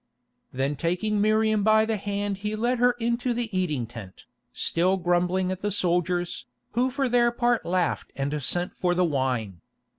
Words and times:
Then 0.51 0.75
taking 0.75 1.21
Miriam 1.21 1.61
by 1.63 1.85
the 1.85 1.95
hand 1.97 2.37
he 2.37 2.55
led 2.55 2.79
her 2.79 2.93
into 2.93 3.35
the 3.35 3.55
eating 3.55 3.85
tent, 3.85 4.25
still 4.51 4.97
grumbling 4.97 5.51
at 5.51 5.61
the 5.61 5.69
soldiers, 5.69 6.47
who 6.71 6.89
for 6.89 7.07
their 7.07 7.29
part 7.31 7.67
laughed 7.67 8.11
and 8.15 8.41
sent 8.41 8.75
for 8.75 8.95
the 8.95 9.05
wine. 9.05 9.61